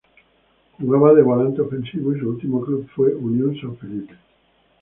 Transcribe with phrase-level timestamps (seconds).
[0.79, 4.15] Jugaba de volante ofensivo y su último club fue Unión San Felipe.